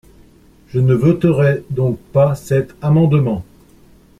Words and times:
Je 0.69 0.79
ne 0.79 0.95
voterai 0.95 1.63
donc 1.69 1.99
pas 2.11 2.33
cet 2.33 2.73
amendement. 2.81 3.43